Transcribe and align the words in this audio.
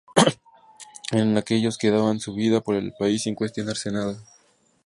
Eran 1.11 1.37
aquellos 1.37 1.77
que 1.77 1.91
daban 1.91 2.19
su 2.19 2.33
vida 2.33 2.61
por 2.61 2.73
el 2.73 2.91
país 2.97 3.21
sin 3.21 3.35
cuestionarse 3.35 3.91
nada. 3.91 4.17